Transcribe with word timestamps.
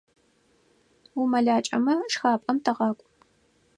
УмэлакӀэмэ, 1.19 1.95
шхапӀэм 2.13 2.57
тыгъакӀу. 2.63 3.07